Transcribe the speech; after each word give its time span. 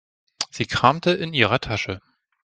Sie 0.49 0.65
kramte 0.65 1.11
in 1.11 1.31
ihrer 1.31 1.59
Tasche. 1.59 2.01